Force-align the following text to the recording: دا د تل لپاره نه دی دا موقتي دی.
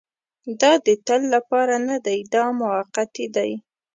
دا 0.61 0.71
د 0.85 0.87
تل 1.07 1.21
لپاره 1.35 1.75
نه 1.87 1.97
دی 2.05 2.19
دا 2.33 2.43
موقتي 2.59 3.25
دی. 3.35 3.51